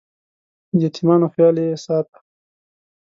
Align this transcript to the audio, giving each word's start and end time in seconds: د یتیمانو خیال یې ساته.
د 0.77 0.79
یتیمانو 0.85 1.27
خیال 1.33 1.55
یې 1.65 1.75
ساته. 1.83 2.17